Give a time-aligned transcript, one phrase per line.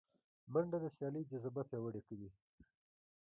[0.51, 2.29] منډه د سیالۍ جذبه پیاوړې کوي